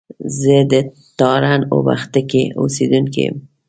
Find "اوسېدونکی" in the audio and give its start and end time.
2.61-3.21